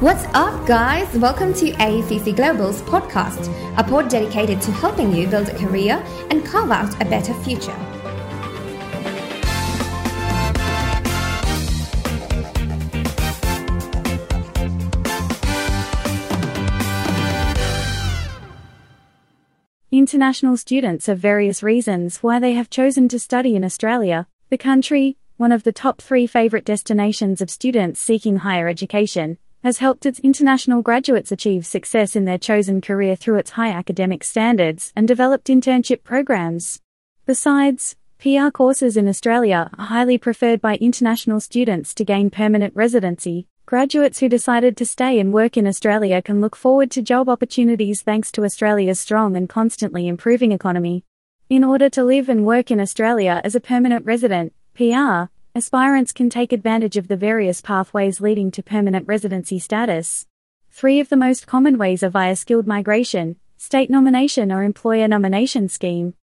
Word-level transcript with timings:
What's 0.00 0.24
up, 0.34 0.66
guys? 0.66 1.06
Welcome 1.16 1.54
to 1.54 1.70
AECC 1.70 2.34
Global's 2.34 2.82
podcast, 2.82 3.48
a 3.78 3.84
pod 3.84 4.08
dedicated 4.08 4.60
to 4.62 4.72
helping 4.72 5.14
you 5.14 5.28
build 5.28 5.48
a 5.48 5.56
career 5.56 6.04
and 6.30 6.44
carve 6.44 6.72
out 6.72 7.00
a 7.00 7.04
better 7.04 7.32
future. 7.44 7.70
International 19.92 20.56
students 20.56 21.06
have 21.06 21.20
various 21.20 21.62
reasons 21.62 22.18
why 22.18 22.40
they 22.40 22.54
have 22.54 22.68
chosen 22.68 23.08
to 23.08 23.20
study 23.20 23.54
in 23.54 23.62
Australia, 23.64 24.26
the 24.50 24.58
country, 24.58 25.18
one 25.36 25.52
of 25.52 25.62
the 25.62 25.72
top 25.72 26.02
three 26.02 26.26
favourite 26.26 26.64
destinations 26.64 27.40
of 27.40 27.48
students 27.48 28.00
seeking 28.00 28.38
higher 28.38 28.68
education, 28.68 29.38
has 29.64 29.78
helped 29.78 30.04
its 30.04 30.20
international 30.20 30.82
graduates 30.82 31.32
achieve 31.32 31.64
success 31.64 32.14
in 32.14 32.26
their 32.26 32.36
chosen 32.36 32.82
career 32.82 33.16
through 33.16 33.38
its 33.38 33.52
high 33.52 33.70
academic 33.70 34.22
standards 34.22 34.92
and 34.94 35.08
developed 35.08 35.46
internship 35.46 36.04
programs. 36.04 36.82
Besides, 37.24 37.96
PR 38.18 38.50
courses 38.50 38.98
in 38.98 39.08
Australia 39.08 39.70
are 39.78 39.86
highly 39.86 40.18
preferred 40.18 40.60
by 40.60 40.76
international 40.76 41.40
students 41.40 41.94
to 41.94 42.04
gain 42.04 42.28
permanent 42.28 42.76
residency. 42.76 43.46
Graduates 43.64 44.20
who 44.20 44.28
decided 44.28 44.76
to 44.76 44.84
stay 44.84 45.18
and 45.18 45.32
work 45.32 45.56
in 45.56 45.66
Australia 45.66 46.20
can 46.20 46.42
look 46.42 46.54
forward 46.54 46.90
to 46.90 47.00
job 47.00 47.30
opportunities 47.30 48.02
thanks 48.02 48.30
to 48.32 48.44
Australia's 48.44 49.00
strong 49.00 49.34
and 49.34 49.48
constantly 49.48 50.06
improving 50.06 50.52
economy. 50.52 51.04
In 51.48 51.64
order 51.64 51.88
to 51.88 52.04
live 52.04 52.28
and 52.28 52.44
work 52.44 52.70
in 52.70 52.80
Australia 52.80 53.40
as 53.42 53.54
a 53.54 53.60
permanent 53.60 54.04
resident, 54.04 54.52
PR, 54.74 55.32
aspirants 55.56 56.12
can 56.12 56.28
take 56.28 56.52
advantage 56.52 56.96
of 56.96 57.06
the 57.06 57.16
various 57.16 57.60
pathways 57.60 58.20
leading 58.20 58.50
to 58.50 58.60
permanent 58.60 59.06
residency 59.06 59.60
status. 59.60 60.26
Three 60.72 60.98
of 60.98 61.08
the 61.08 61.16
most 61.16 61.46
common 61.46 61.78
ways 61.78 62.02
are 62.02 62.08
via 62.10 62.34
skilled 62.34 62.66
migration, 62.66 63.36
state 63.56 63.88
nomination 63.88 64.50
or 64.50 64.64
employer 64.64 65.06
nomination 65.06 65.68
scheme. 65.68 66.14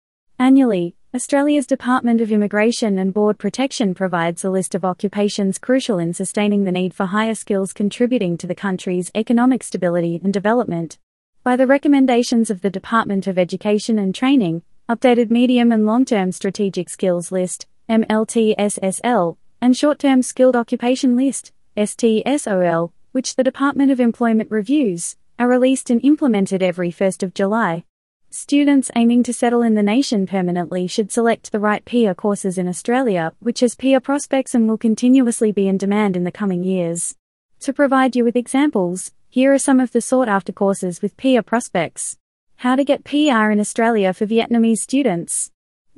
Annually, 0.41 0.97
Australia's 1.15 1.67
Department 1.67 2.21
of 2.21 2.33
Immigration 2.33 2.99
and 2.99 3.15
Border 3.15 3.37
Protection 3.37 3.95
provides 3.95 4.45
a 4.45 4.51
list 4.51 4.75
of 4.75 4.85
occupations 4.85 5.59
crucial 5.59 6.01
in 6.01 6.13
sustaining 6.13 6.65
the 6.65 6.73
need 6.73 6.93
for 6.93 7.07
higher 7.07 7.37
skills 7.37 7.73
contributing 7.73 8.37
to 8.37 8.49
the 8.49 8.55
country's 8.57 9.13
economic 9.15 9.63
stability 9.63 10.21
and 10.25 10.33
development. 10.33 10.99
By 11.45 11.55
the 11.55 11.69
recommendations 11.69 12.51
of 12.51 12.63
the 12.63 12.71
Department 12.71 13.29
of 13.29 13.39
Education 13.39 13.97
and 13.97 14.13
Training, 14.13 14.63
updated 14.89 15.31
medium 15.31 15.71
and 15.71 15.87
long-term 15.87 16.33
strategic 16.33 16.89
skills 16.89 17.31
list, 17.31 17.67
MLTSSL, 17.91 19.37
and 19.61 19.77
Short-Term 19.77 20.23
Skilled 20.23 20.55
Occupation 20.55 21.17
List, 21.17 21.53
STSOL, 21.77 22.93
which 23.11 23.35
the 23.35 23.43
Department 23.43 23.91
of 23.91 23.99
Employment 23.99 24.49
reviews, 24.49 25.17
are 25.41 25.49
released 25.49 25.91
and 25.91 26.05
implemented 26.05 26.63
every 26.63 26.93
1st 26.93 27.25
of 27.25 27.35
July. 27.35 27.83
Students 28.31 28.93
aiming 28.95 29.25
to 29.25 29.33
settle 29.33 29.63
in 29.63 29.75
the 29.75 29.83
nation 29.83 30.25
permanently 30.25 30.87
should 30.87 31.11
select 31.11 31.51
the 31.51 31.59
right 31.59 31.85
PR 31.85 32.13
courses 32.13 32.59
in 32.59 32.69
Australia, 32.69 33.33
which 33.41 33.59
has 33.59 33.75
PR 33.75 33.99
prospects 33.99 34.55
and 34.55 34.69
will 34.69 34.79
continuously 34.79 35.51
be 35.51 35.67
in 35.67 35.77
demand 35.77 36.17
in 36.17 36.23
the 36.23 36.31
coming 36.31 36.63
years. 36.63 37.17
To 37.61 37.73
provide 37.73 38.15
you 38.15 38.23
with 38.23 38.37
examples, 38.37 39.11
here 39.29 39.53
are 39.53 39.59
some 39.59 39.81
of 39.81 39.91
the 39.91 40.01
sought 40.01 40.29
after 40.29 40.53
courses 40.53 41.03
with 41.03 41.17
PR 41.17 41.43
prospects. 41.43 42.19
How 42.57 42.77
to 42.77 42.85
get 42.85 43.03
PR 43.03 43.51
in 43.51 43.59
Australia 43.59 44.15
for 44.15 44.27
Vietnamese 44.27 44.79
students. 44.79 45.51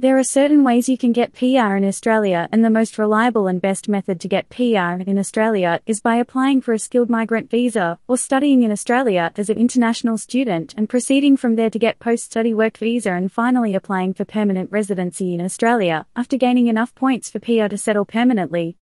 There 0.02 0.18
are 0.18 0.24
certain 0.24 0.64
ways 0.64 0.88
you 0.88 0.98
can 0.98 1.12
get 1.12 1.32
PR 1.32 1.76
in 1.76 1.84
Australia, 1.84 2.48
and 2.50 2.64
the 2.64 2.70
most 2.70 2.98
reliable 2.98 3.46
and 3.46 3.62
best 3.62 3.88
method 3.88 4.18
to 4.18 4.26
get 4.26 4.48
PR 4.48 5.00
in 5.08 5.16
Australia 5.16 5.78
is 5.86 6.00
by 6.00 6.16
applying 6.16 6.60
for 6.60 6.72
a 6.72 6.78
skilled 6.80 7.08
migrant 7.08 7.48
visa 7.48 8.00
or 8.08 8.18
studying 8.18 8.64
in 8.64 8.72
Australia 8.72 9.30
as 9.36 9.48
an 9.48 9.58
international 9.58 10.18
student 10.18 10.74
and 10.76 10.88
proceeding 10.88 11.36
from 11.36 11.54
there 11.54 11.70
to 11.70 11.78
get 11.78 12.00
post 12.00 12.24
study 12.24 12.52
work 12.52 12.78
visa 12.78 13.12
and 13.12 13.30
finally 13.30 13.76
applying 13.76 14.12
for 14.12 14.24
permanent 14.24 14.72
residency 14.72 15.34
in 15.34 15.40
Australia 15.40 16.04
after 16.16 16.36
gaining 16.36 16.66
enough 16.66 16.92
points 16.96 17.30
for 17.30 17.38
PR 17.38 17.68
to 17.68 17.78
settle 17.78 18.04
permanently. 18.04 18.76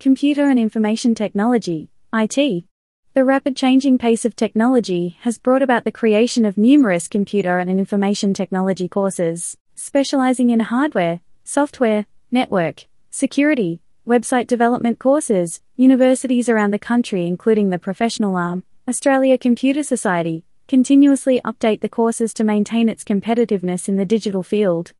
Computer 0.00 0.48
and 0.48 0.58
Information 0.58 1.14
Technology, 1.14 1.90
IT. 2.14 2.64
The 3.12 3.24
rapid 3.26 3.54
changing 3.54 3.98
pace 3.98 4.24
of 4.24 4.34
technology 4.34 5.18
has 5.20 5.36
brought 5.36 5.60
about 5.60 5.84
the 5.84 5.92
creation 5.92 6.46
of 6.46 6.56
numerous 6.56 7.06
computer 7.06 7.58
and 7.58 7.68
information 7.68 8.32
technology 8.32 8.88
courses 8.88 9.58
specializing 9.74 10.50
in 10.50 10.60
hardware, 10.60 11.20
software, 11.44 12.06
network, 12.30 12.86
security, 13.10 13.80
website 14.06 14.46
development 14.46 14.98
courses, 14.98 15.60
universities 15.76 16.48
around 16.48 16.72
the 16.72 16.78
country, 16.78 17.26
including 17.26 17.70
the 17.70 17.78
professional 17.78 18.36
arm, 18.36 18.64
Australia 18.88 19.38
Computer 19.38 19.82
Society, 19.82 20.44
continuously 20.66 21.40
update 21.44 21.80
the 21.80 21.88
courses 21.88 22.32
to 22.34 22.44
maintain 22.44 22.88
its 22.88 23.04
competitiveness 23.04 23.88
in 23.88 23.96
the 23.96 24.04
digital 24.04 24.42
field. 24.42 24.92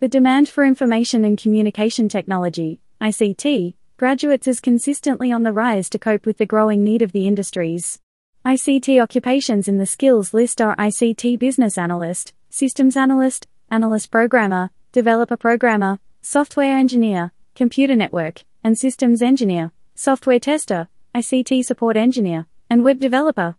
The 0.00 0.08
demand 0.08 0.48
for 0.48 0.64
information 0.64 1.24
and 1.24 1.38
communication 1.38 2.08
technology, 2.08 2.80
ICT, 3.00 3.74
graduates 3.96 4.48
is 4.48 4.60
consistently 4.60 5.30
on 5.30 5.42
the 5.42 5.52
rise 5.52 5.90
to 5.90 5.98
cope 5.98 6.24
with 6.24 6.38
the 6.38 6.46
growing 6.46 6.82
need 6.82 7.02
of 7.02 7.12
the 7.12 7.26
industries. 7.26 8.00
ICT 8.44 9.02
occupations 9.02 9.68
in 9.68 9.76
the 9.76 9.84
skills 9.84 10.32
list 10.32 10.60
are 10.62 10.74
ICT 10.76 11.38
business 11.38 11.76
analyst, 11.76 12.32
systems 12.48 12.96
analyst, 12.96 13.46
analyst 13.70 14.10
programmer, 14.10 14.70
developer 14.92 15.36
programmer, 15.36 15.98
software 16.22 16.76
engineer, 16.76 17.32
computer 17.54 17.94
network, 17.94 18.42
and 18.64 18.76
systems 18.76 19.22
engineer, 19.22 19.70
software 19.94 20.40
tester, 20.40 20.88
ICT 21.14 21.64
support 21.64 21.96
engineer, 21.96 22.46
and 22.68 22.82
web 22.82 22.98
developer. 22.98 23.56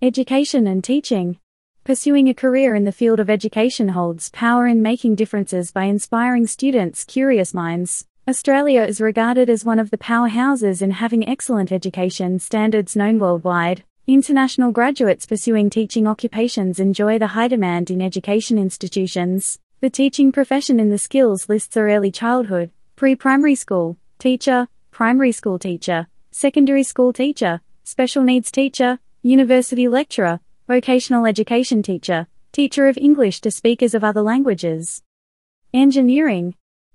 Education 0.00 0.66
and 0.68 0.84
teaching. 0.84 1.38
Pursuing 1.82 2.28
a 2.28 2.34
career 2.34 2.74
in 2.76 2.84
the 2.84 2.92
field 2.92 3.18
of 3.18 3.28
education 3.28 3.88
holds 3.88 4.30
power 4.30 4.66
in 4.66 4.80
making 4.80 5.16
differences 5.16 5.72
by 5.72 5.84
inspiring 5.84 6.46
students' 6.46 7.02
curious 7.02 7.52
minds. 7.52 8.06
Australia 8.28 8.82
is 8.82 9.00
regarded 9.00 9.50
as 9.50 9.64
one 9.64 9.78
of 9.78 9.90
the 9.90 9.98
powerhouses 9.98 10.82
in 10.82 10.92
having 10.92 11.28
excellent 11.28 11.72
education 11.72 12.38
standards 12.38 12.94
known 12.94 13.18
worldwide. 13.18 13.82
International 14.08 14.72
graduates 14.72 15.26
pursuing 15.26 15.68
teaching 15.68 16.06
occupations 16.06 16.80
enjoy 16.80 17.18
the 17.18 17.26
high 17.26 17.46
demand 17.46 17.90
in 17.90 18.00
education 18.00 18.56
institutions. 18.56 19.58
The 19.82 19.90
teaching 19.90 20.32
profession 20.32 20.80
in 20.80 20.88
the 20.88 20.96
skills 20.96 21.46
lists 21.50 21.76
are 21.76 21.90
early 21.90 22.10
childhood, 22.10 22.70
pre 22.96 23.14
primary 23.14 23.54
school, 23.54 23.98
teacher, 24.18 24.66
primary 24.90 25.30
school 25.32 25.58
teacher, 25.58 26.06
secondary 26.30 26.84
school 26.84 27.12
teacher, 27.12 27.60
special 27.84 28.22
needs 28.22 28.50
teacher, 28.50 28.98
university 29.20 29.88
lecturer, 29.88 30.40
vocational 30.66 31.26
education 31.26 31.82
teacher, 31.82 32.28
teacher 32.50 32.88
of 32.88 32.96
English 32.96 33.42
to 33.42 33.50
speakers 33.50 33.92
of 33.92 34.04
other 34.04 34.22
languages. 34.22 35.02
Engineering. 35.74 36.54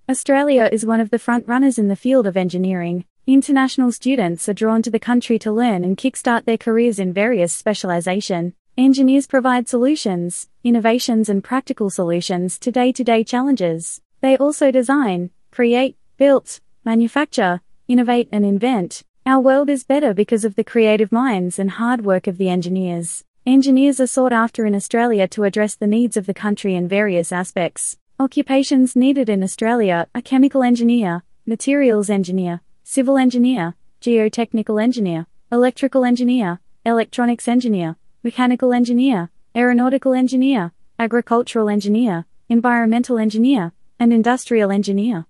Australia 0.09 0.68
is 0.72 0.84
one 0.84 1.00
of 1.00 1.12
the 1.12 1.19
front 1.19 1.47
runners 1.47 1.78
in 1.78 1.90
the 1.90 1.96
field 1.96 2.25
of 2.25 2.35
engineering. 2.35 3.06
International 3.25 3.89
students 3.89 4.50
are 4.50 4.53
drawn 4.53 4.81
to 4.81 4.91
the 4.91 5.00
country 5.00 5.39
to 5.39 5.50
learn 5.50 5.85
and 5.85 5.95
kickstart 5.95 6.44
their 6.44 6.57
careers 6.57 7.00
in 7.00 7.13
various 7.13 7.53
specialization. 7.53 8.53
Engineers 8.78 9.28
provide 9.28 9.69
solutions, 9.69 10.50
innovations 10.61 11.29
and 11.29 11.41
practical 11.41 11.89
solutions 11.89 12.59
to 12.59 12.69
day-to-day 12.69 13.23
challenges. 13.23 14.01
They 14.19 14.35
also 14.35 14.72
design, 14.72 15.29
create, 15.51 15.95
build, 16.17 16.59
manufacture, 16.84 17.61
innovate 17.88 18.28
and 18.34 18.44
invent. 18.44 19.03
Our 19.25 19.40
world 19.40 19.69
is 19.69 19.85
better 19.85 20.13
because 20.13 20.44
of 20.44 20.55
the 20.55 20.66
creative 20.66 21.13
minds 21.13 21.57
and 21.57 21.72
hard 21.72 22.03
work 22.03 22.28
of 22.28 22.38
the 22.38 22.50
engineers. 22.50 23.23
Engineers 23.45 24.01
are 24.01 24.07
sought 24.07 24.34
after 24.34 24.66
in 24.66 24.75
Australia 24.75 25.29
to 25.29 25.45
address 25.45 25.75
the 25.75 25.88
needs 25.88 26.17
of 26.17 26.25
the 26.25 26.34
country 26.34 26.75
in 26.75 26.90
various 26.90 27.31
aspects. 27.31 27.95
Occupations 28.19 28.97
needed 28.97 29.29
in 29.29 29.44
Australia 29.44 30.07
are 30.13 30.22
chemical 30.22 30.61
engineer, 30.61 31.23
materials 31.45 32.09
engineer, 32.09 32.59
civil 32.83 33.17
engineer, 33.17 33.75
geotechnical 34.01 34.81
engineer, 34.81 35.25
electrical 35.49 36.03
engineer, 36.03 36.59
electronics 36.85 37.47
engineer, 37.47 37.96
mechanical 38.23 38.73
engineer, 38.73 39.29
aeronautical 39.55 40.13
engineer, 40.13 40.73
agricultural 40.99 41.69
engineer, 41.69 42.25
environmental 42.49 43.17
engineer, 43.17 43.72
and 43.99 44.11
industrial 44.11 44.69
engineer. 44.69 45.25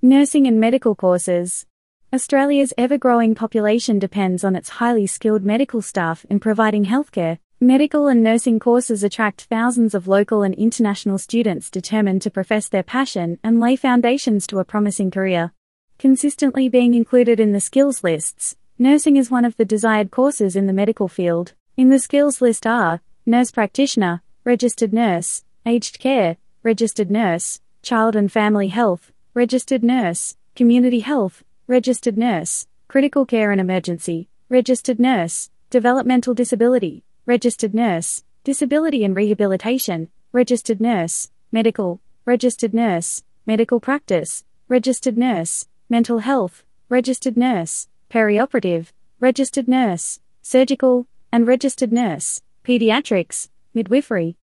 Nursing 0.00 0.46
and 0.46 0.60
medical 0.60 0.94
courses. 0.94 1.66
Australia's 2.12 2.72
ever 2.78 2.96
growing 2.96 3.34
population 3.34 3.98
depends 3.98 4.44
on 4.44 4.54
its 4.54 4.68
highly 4.68 5.08
skilled 5.08 5.42
medical 5.42 5.82
staff 5.82 6.24
in 6.30 6.38
providing 6.38 6.84
healthcare. 6.84 7.38
Medical 7.60 8.06
and 8.06 8.22
nursing 8.22 8.60
courses 8.60 9.02
attract 9.02 9.42
thousands 9.42 9.92
of 9.92 10.06
local 10.06 10.44
and 10.44 10.54
international 10.54 11.18
students 11.18 11.68
determined 11.68 12.22
to 12.22 12.30
profess 12.30 12.68
their 12.68 12.84
passion 12.84 13.40
and 13.42 13.58
lay 13.58 13.74
foundations 13.74 14.46
to 14.46 14.60
a 14.60 14.64
promising 14.64 15.10
career 15.10 15.52
consistently 15.98 16.68
being 16.68 16.94
included 16.94 17.40
in 17.40 17.52
the 17.52 17.60
skills 17.60 18.04
lists. 18.04 18.56
Nursing 18.78 19.16
is 19.16 19.30
one 19.30 19.44
of 19.44 19.56
the 19.56 19.64
desired 19.64 20.10
courses 20.10 20.54
in 20.56 20.66
the 20.66 20.72
medical 20.72 21.08
field. 21.08 21.54
In 21.76 21.88
the 21.88 21.98
skills 21.98 22.40
list 22.40 22.66
are 22.66 23.00
nurse 23.24 23.50
practitioner, 23.50 24.22
registered 24.44 24.92
nurse, 24.92 25.44
aged 25.64 25.98
care, 25.98 26.36
registered 26.62 27.10
nurse, 27.10 27.60
child 27.82 28.14
and 28.14 28.30
family 28.30 28.68
health, 28.68 29.12
registered 29.34 29.82
nurse, 29.82 30.36
community 30.54 31.00
health, 31.00 31.42
registered 31.66 32.18
nurse, 32.18 32.66
critical 32.88 33.24
care 33.24 33.50
and 33.50 33.60
emergency, 33.60 34.28
registered 34.48 35.00
nurse, 35.00 35.50
developmental 35.70 36.34
disability, 36.34 37.02
registered 37.26 37.74
nurse, 37.74 38.24
disability 38.44 39.04
and 39.04 39.16
rehabilitation, 39.16 40.08
registered 40.32 40.80
nurse, 40.80 41.30
medical, 41.50 42.00
registered 42.24 42.74
nurse, 42.74 43.22
medical 43.46 43.80
practice, 43.80 44.44
registered 44.68 45.16
nurse, 45.16 45.66
mental 45.88 46.18
health, 46.18 46.64
registered 46.88 47.36
nurse, 47.36 47.88
perioperative, 48.10 48.88
registered 49.20 49.68
nurse, 49.68 50.18
surgical, 50.42 51.06
and 51.30 51.46
registered 51.46 51.92
nurse, 51.92 52.42
pediatrics, 52.64 53.48
midwifery. 53.72 54.36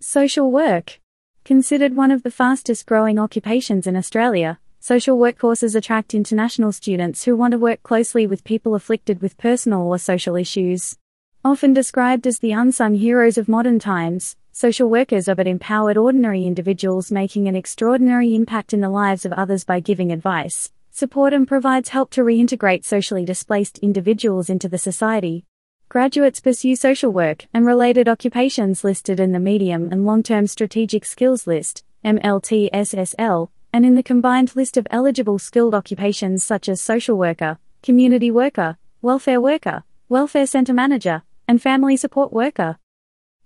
Social 0.00 0.50
work. 0.50 1.00
Considered 1.44 1.94
one 1.94 2.10
of 2.10 2.24
the 2.24 2.30
fastest 2.30 2.86
growing 2.86 3.18
occupations 3.18 3.86
in 3.86 3.96
Australia, 3.96 4.58
social 4.80 5.16
work 5.16 5.38
courses 5.38 5.76
attract 5.76 6.14
international 6.14 6.72
students 6.72 7.24
who 7.24 7.36
want 7.36 7.52
to 7.52 7.58
work 7.58 7.82
closely 7.84 8.26
with 8.26 8.42
people 8.42 8.74
afflicted 8.74 9.22
with 9.22 9.38
personal 9.38 9.86
or 9.86 9.98
social 9.98 10.34
issues. 10.34 10.98
Often 11.44 11.74
described 11.74 12.26
as 12.26 12.40
the 12.40 12.50
unsung 12.50 12.94
heroes 12.94 13.38
of 13.38 13.48
modern 13.48 13.78
times, 13.78 14.36
social 14.56 14.88
workers 14.88 15.28
are 15.28 15.34
but 15.34 15.46
empowered 15.46 15.98
ordinary 15.98 16.46
individuals 16.46 17.12
making 17.12 17.46
an 17.46 17.54
extraordinary 17.54 18.34
impact 18.34 18.72
in 18.72 18.80
the 18.80 18.88
lives 18.88 19.26
of 19.26 19.32
others 19.34 19.64
by 19.64 19.78
giving 19.78 20.10
advice, 20.10 20.72
support 20.90 21.34
and 21.34 21.46
provides 21.46 21.90
help 21.90 22.10
to 22.10 22.22
reintegrate 22.22 22.82
socially 22.82 23.22
displaced 23.22 23.76
individuals 23.80 24.48
into 24.48 24.66
the 24.66 24.78
society. 24.78 25.44
Graduates 25.90 26.40
pursue 26.40 26.74
social 26.74 27.12
work 27.12 27.44
and 27.52 27.66
related 27.66 28.08
occupations 28.08 28.82
listed 28.82 29.20
in 29.20 29.32
the 29.32 29.38
Medium 29.38 29.92
and 29.92 30.06
Long-Term 30.06 30.46
Strategic 30.46 31.04
Skills 31.04 31.46
List, 31.46 31.84
MLTSSL, 32.02 33.50
and 33.74 33.84
in 33.84 33.94
the 33.94 34.02
combined 34.02 34.56
list 34.56 34.78
of 34.78 34.86
eligible 34.90 35.38
skilled 35.38 35.74
occupations 35.74 36.42
such 36.42 36.70
as 36.70 36.80
social 36.80 37.18
worker, 37.18 37.58
community 37.82 38.30
worker, 38.30 38.78
welfare 39.02 39.38
worker, 39.38 39.84
welfare 40.08 40.46
center 40.46 40.72
manager, 40.72 41.24
and 41.46 41.60
family 41.60 41.94
support 41.94 42.32
worker. 42.32 42.78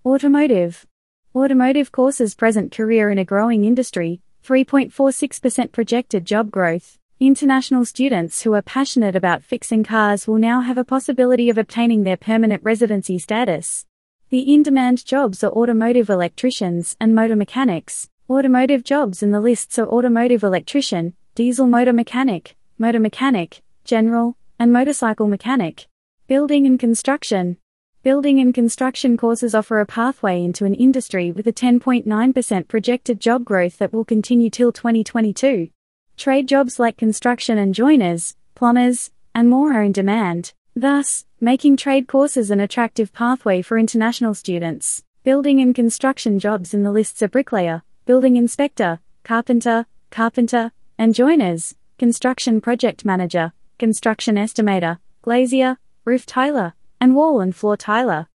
Automotive. 0.07 0.87
Automotive 1.32 1.93
courses 1.93 2.35
present 2.35 2.73
career 2.73 3.09
in 3.09 3.17
a 3.17 3.25
growing 3.25 3.65
industry, 3.65 4.21
3.46% 4.44 5.71
projected 5.71 6.25
job 6.25 6.50
growth. 6.50 6.99
International 7.21 7.85
students 7.85 8.43
who 8.43 8.53
are 8.53 8.62
passionate 8.62 9.15
about 9.15 9.44
fixing 9.44 9.85
cars 9.85 10.27
will 10.27 10.38
now 10.38 10.61
have 10.61 10.77
a 10.77 10.82
possibility 10.82 11.49
of 11.49 11.56
obtaining 11.56 12.03
their 12.03 12.17
permanent 12.17 12.61
residency 12.65 13.17
status. 13.17 13.87
The 14.31 14.53
in-demand 14.53 15.06
jobs 15.06 15.44
are 15.44 15.53
automotive 15.53 16.11
electricians 16.11 16.97
and 16.99 17.15
motor 17.15 17.37
mechanics. 17.37 18.09
Automotive 18.29 18.83
jobs 18.83 19.23
in 19.23 19.31
the 19.31 19.41
lists 19.41 19.79
are 19.79 19.87
automotive 19.87 20.43
electrician, 20.43 21.15
diesel 21.37 21.69
motor 21.69 21.93
mechanic, 21.93 22.56
motor 22.76 22.99
mechanic, 22.99 23.62
general, 23.85 24.37
and 24.59 24.73
motorcycle 24.73 25.29
mechanic. 25.29 25.87
Building 26.26 26.67
and 26.67 26.81
construction. 26.81 27.59
Building 28.02 28.41
and 28.41 28.55
construction 28.55 29.19
courses 29.19 29.55
offer 29.55 29.79
a 29.79 29.85
pathway 29.85 30.43
into 30.43 30.64
an 30.64 30.73
industry 30.73 31.31
with 31.31 31.47
a 31.47 31.52
10.9% 31.52 32.67
projected 32.67 33.20
job 33.20 33.44
growth 33.44 33.76
that 33.76 33.93
will 33.93 34.06
continue 34.06 34.49
till 34.49 34.73
2022. 34.73 35.69
Trade 36.17 36.49
jobs 36.49 36.79
like 36.79 36.97
construction 36.97 37.58
and 37.58 37.75
joiners, 37.75 38.37
plumbers, 38.55 39.11
and 39.35 39.50
more 39.50 39.75
are 39.75 39.82
in 39.82 39.93
demand, 39.93 40.55
thus, 40.75 41.26
making 41.43 41.76
trade 41.76 42.08
courses 42.08 42.50
an 42.50 42.58
attractive 42.58 43.12
pathway 43.12 43.61
for 43.61 43.76
international 43.76 44.32
students. 44.32 45.05
Building 45.23 45.61
and 45.61 45.75
construction 45.75 46.38
jobs 46.38 46.73
in 46.73 46.85
the 46.85 46.93
lists 46.93 47.23
are 47.23 47.29
bricklayer, 47.29 47.82
building 48.06 48.37
inspector, 48.37 49.00
carpenter, 49.25 49.85
carpenter, 50.11 50.73
and 50.97 51.14
joiners, 51.14 51.75
construction 51.99 52.62
project 52.62 53.05
manager, 53.05 53.52
construction 53.79 54.37
estimator, 54.37 55.00
glazier, 55.20 55.76
roof 56.06 56.25
tiler, 56.25 56.73
and 57.00 57.17
wall 57.17 57.41
and 57.41 57.56
floor 57.56 57.76
tiler. 57.76 58.29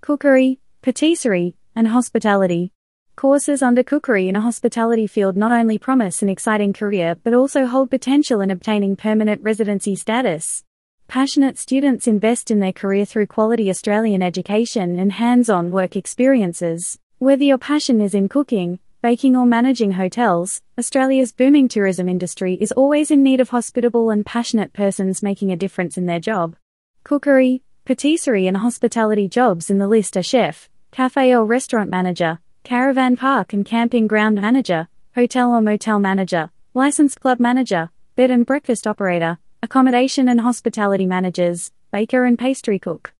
Cookery, 0.00 0.60
patisserie, 0.82 1.56
and 1.74 1.88
hospitality. 1.88 2.72
Courses 3.16 3.62
under 3.62 3.82
cookery 3.82 4.28
in 4.28 4.36
a 4.36 4.40
hospitality 4.40 5.06
field 5.06 5.36
not 5.36 5.52
only 5.52 5.78
promise 5.78 6.20
an 6.20 6.28
exciting 6.28 6.72
career 6.72 7.16
but 7.22 7.32
also 7.32 7.66
hold 7.66 7.90
potential 7.90 8.40
in 8.40 8.50
obtaining 8.50 8.96
permanent 8.96 9.40
residency 9.42 9.94
status. 9.94 10.64
Passionate 11.06 11.58
students 11.58 12.06
invest 12.06 12.50
in 12.50 12.60
their 12.60 12.72
career 12.72 13.04
through 13.04 13.26
quality 13.26 13.70
Australian 13.70 14.22
education 14.22 14.98
and 14.98 15.12
hands-on 15.12 15.70
work 15.70 15.96
experiences. 15.96 16.98
Whether 17.18 17.44
your 17.44 17.58
passion 17.58 18.00
is 18.00 18.14
in 18.14 18.28
cooking, 18.28 18.80
baking 19.00 19.36
or 19.36 19.46
managing 19.46 19.92
hotels, 19.92 20.60
Australia's 20.78 21.30
booming 21.30 21.68
tourism 21.68 22.08
industry 22.08 22.54
is 22.54 22.72
always 22.72 23.10
in 23.10 23.22
need 23.22 23.40
of 23.40 23.50
hospitable 23.50 24.10
and 24.10 24.26
passionate 24.26 24.72
persons 24.72 25.22
making 25.22 25.52
a 25.52 25.56
difference 25.56 25.96
in 25.96 26.06
their 26.06 26.20
job. 26.20 26.56
Cookery, 27.04 27.62
patisserie 27.84 28.46
and 28.46 28.56
hospitality 28.56 29.28
jobs 29.28 29.68
in 29.68 29.76
the 29.76 29.86
list 29.86 30.16
are 30.16 30.22
chef, 30.22 30.70
cafe 30.90 31.34
or 31.34 31.44
restaurant 31.44 31.90
manager, 31.90 32.38
caravan 32.62 33.14
park 33.14 33.52
and 33.52 33.66
camping 33.66 34.06
ground 34.06 34.40
manager, 34.40 34.88
hotel 35.14 35.50
or 35.50 35.60
motel 35.60 35.98
manager, 35.98 36.50
licensed 36.72 37.20
club 37.20 37.38
manager, 37.38 37.90
bed 38.16 38.30
and 38.30 38.46
breakfast 38.46 38.86
operator, 38.86 39.36
accommodation 39.62 40.30
and 40.30 40.40
hospitality 40.40 41.04
managers, 41.04 41.72
baker 41.92 42.24
and 42.24 42.38
pastry 42.38 42.78
cook. 42.78 43.12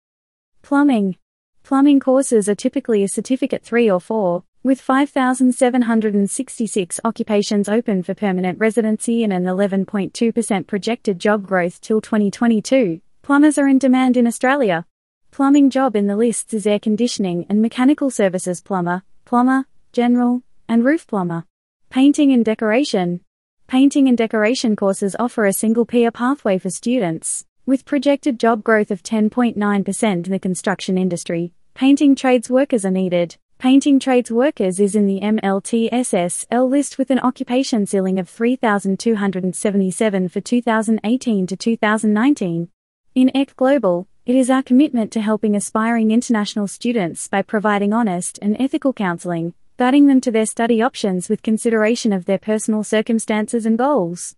Plumbing. 0.62 1.18
Plumbing 1.62 2.00
courses 2.00 2.48
are 2.48 2.54
typically 2.54 3.04
a 3.04 3.08
certificate 3.08 3.62
3 3.62 3.90
or 3.90 4.00
4, 4.00 4.42
with 4.62 4.80
5,766 4.80 7.00
occupations 7.04 7.68
open 7.68 8.02
for 8.02 8.14
permanent 8.14 8.58
residency 8.58 9.24
and 9.24 9.32
an 9.32 9.44
11.2% 9.44 10.66
projected 10.66 11.18
job 11.18 11.46
growth 11.46 11.82
till 11.82 12.00
2022. 12.00 13.02
Plumbers 13.24 13.56
are 13.56 13.66
in 13.66 13.78
demand 13.78 14.18
in 14.18 14.26
Australia. 14.26 14.84
Plumbing 15.30 15.70
job 15.70 15.96
in 15.96 16.08
the 16.08 16.14
lists 16.14 16.52
is 16.52 16.66
air 16.66 16.78
conditioning 16.78 17.46
and 17.48 17.62
mechanical 17.62 18.10
services 18.10 18.60
plumber, 18.60 19.02
plumber, 19.24 19.64
general, 19.94 20.42
and 20.68 20.84
roof 20.84 21.06
plumber. 21.06 21.46
Painting 21.88 22.34
and 22.34 22.44
decoration. 22.44 23.22
Painting 23.66 24.08
and 24.08 24.18
decoration 24.18 24.76
courses 24.76 25.16
offer 25.18 25.46
a 25.46 25.54
single 25.54 25.86
peer 25.86 26.10
pathway 26.10 26.58
for 26.58 26.68
students. 26.68 27.46
With 27.64 27.86
projected 27.86 28.38
job 28.38 28.62
growth 28.62 28.90
of 28.90 29.02
10.9% 29.02 30.02
in 30.02 30.22
the 30.30 30.38
construction 30.38 30.98
industry, 30.98 31.54
painting 31.72 32.14
trades 32.14 32.50
workers 32.50 32.84
are 32.84 32.90
needed. 32.90 33.38
Painting 33.56 33.98
trades 33.98 34.30
workers 34.30 34.78
is 34.78 34.94
in 34.94 35.06
the 35.06 35.20
MLTSSL 35.20 36.68
list 36.68 36.98
with 36.98 37.08
an 37.08 37.20
occupation 37.20 37.86
ceiling 37.86 38.18
of 38.18 38.28
3,277 38.28 40.28
for 40.28 40.40
2018 40.42 41.46
to 41.46 41.56
2019. 41.56 42.68
In 43.14 43.30
AECC 43.32 43.54
Global, 43.54 44.08
it 44.26 44.34
is 44.34 44.50
our 44.50 44.64
commitment 44.64 45.12
to 45.12 45.20
helping 45.20 45.54
aspiring 45.54 46.10
international 46.10 46.66
students 46.66 47.28
by 47.28 47.42
providing 47.42 47.92
honest 47.92 48.40
and 48.42 48.56
ethical 48.60 48.92
counseling, 48.92 49.54
guiding 49.76 50.08
them 50.08 50.20
to 50.22 50.32
their 50.32 50.46
study 50.46 50.82
options 50.82 51.28
with 51.28 51.40
consideration 51.40 52.12
of 52.12 52.24
their 52.24 52.38
personal 52.38 52.82
circumstances 52.82 53.66
and 53.66 53.78
goals. 53.78 54.34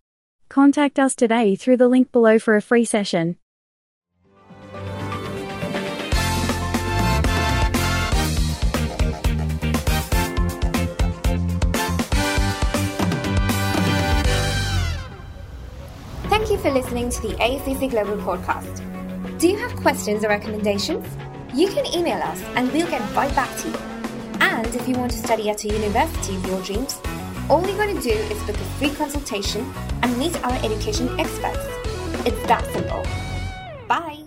Contact 0.50 0.98
us 0.98 1.14
today 1.14 1.56
through 1.56 1.78
the 1.78 1.88
link 1.88 2.12
below 2.12 2.38
for 2.38 2.54
a 2.54 2.60
free 2.60 2.84
session. 2.84 3.38
Thank 16.46 16.62
you 16.62 16.70
for 16.70 16.78
listening 16.78 17.10
to 17.10 17.22
the 17.22 17.34
AECC 17.42 17.90
Global 17.90 18.16
podcast. 18.18 18.78
Do 19.40 19.48
you 19.48 19.56
have 19.56 19.74
questions 19.74 20.24
or 20.24 20.28
recommendations? 20.28 21.04
You 21.52 21.66
can 21.66 21.84
email 21.92 22.22
us 22.22 22.40
and 22.54 22.72
we'll 22.72 22.88
get 22.88 23.00
right 23.16 23.34
back 23.34 23.58
to 23.62 23.68
you. 23.68 23.74
And 24.38 24.64
if 24.68 24.86
you 24.86 24.94
want 24.94 25.10
to 25.10 25.18
study 25.18 25.50
at 25.50 25.64
a 25.64 25.66
university 25.66 26.36
of 26.36 26.46
your 26.46 26.62
dreams, 26.62 27.00
all 27.50 27.66
you 27.66 27.76
got 27.76 27.86
to 27.86 28.00
do 28.00 28.10
is 28.10 28.40
book 28.44 28.54
a 28.54 28.64
free 28.78 28.90
consultation 28.90 29.68
and 30.04 30.16
meet 30.18 30.40
our 30.44 30.52
education 30.64 31.08
experts. 31.18 31.66
It's 32.24 32.46
that 32.46 32.64
simple. 32.72 33.02
Bye. 33.88 34.25